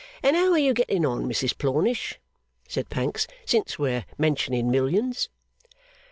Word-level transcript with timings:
'And 0.23 0.35
how 0.35 0.51
are 0.53 0.57
you 0.57 0.73
getting 0.73 1.05
on, 1.05 1.27
Mrs 1.27 1.55
Plornish,' 1.59 2.17
said 2.67 2.89
Pancks, 2.89 3.27
'since 3.45 3.77
we're 3.77 4.03
mentioning 4.17 4.71
millions? 4.71 5.29